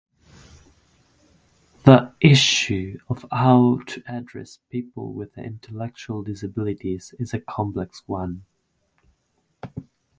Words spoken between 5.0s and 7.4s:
with intellectual disabilities is a